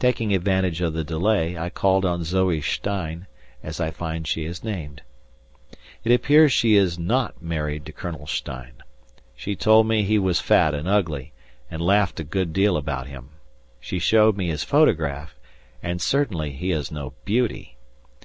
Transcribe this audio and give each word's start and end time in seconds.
Taking 0.00 0.34
advantage 0.34 0.80
of 0.80 0.92
the 0.92 1.04
delay 1.04 1.56
I 1.56 1.70
called 1.70 2.04
on 2.04 2.24
Zoe 2.24 2.60
Stein, 2.60 3.28
as 3.62 3.78
I 3.78 3.92
find 3.92 4.26
she 4.26 4.44
is 4.44 4.64
named. 4.64 5.02
It 6.02 6.10
appears 6.10 6.50
she 6.52 6.74
is 6.74 6.98
not 6.98 7.40
married 7.40 7.86
to 7.86 7.92
Colonel 7.92 8.26
Stein. 8.26 8.82
She 9.36 9.54
told 9.54 9.86
me 9.86 10.02
he 10.02 10.18
was 10.18 10.40
fat 10.40 10.74
and 10.74 10.88
ugly, 10.88 11.32
and 11.70 11.80
laughed 11.80 12.18
a 12.18 12.24
good 12.24 12.52
deal 12.52 12.76
about 12.76 13.06
him. 13.06 13.28
She 13.78 14.00
showed 14.00 14.36
me 14.36 14.48
his 14.48 14.64
photograph, 14.64 15.36
and 15.80 16.02
certainly 16.02 16.50
he 16.50 16.72
is 16.72 16.90
no 16.90 17.12
beauty. 17.24 17.76